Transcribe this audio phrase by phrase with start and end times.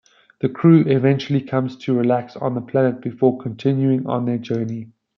[0.39, 4.93] The crew eventually comes to relax on the planet before continuing on their journey.